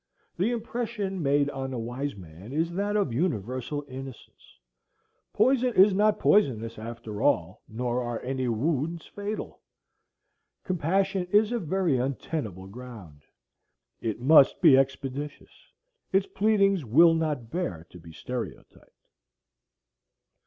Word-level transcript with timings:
The 0.35 0.49
impression 0.49 1.21
made 1.21 1.51
on 1.51 1.73
a 1.75 1.79
wise 1.79 2.15
man 2.15 2.51
is 2.53 2.71
that 2.73 2.95
of 2.95 3.13
universal 3.13 3.85
innocence. 3.87 4.57
Poison 5.31 5.75
is 5.75 5.93
not 5.93 6.17
poisonous 6.17 6.79
after 6.79 7.21
all, 7.21 7.61
nor 7.69 8.01
are 8.03 8.19
any 8.23 8.47
wounds 8.47 9.05
fatal. 9.05 9.61
Compassion 10.63 11.27
is 11.29 11.51
a 11.51 11.59
very 11.59 11.99
untenable 11.99 12.65
ground. 12.65 13.21
It 14.01 14.19
must 14.19 14.59
be 14.59 14.75
expeditious. 14.75 15.51
Its 16.11 16.25
pleadings 16.25 16.83
will 16.83 17.13
not 17.13 17.51
bear 17.51 17.85
to 17.91 17.99
be 17.99 18.11
stereotyped. 18.11 19.05